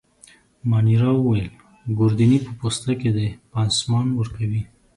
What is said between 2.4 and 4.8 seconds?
په پوسته کي دی، پاسمان ورکوي.